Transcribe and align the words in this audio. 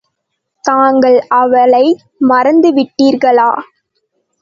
தாங்கள் 0.65 1.17
அவளை 1.33 1.83
மறந்து 2.25 2.71
விட்டீர்களா? 2.71 3.49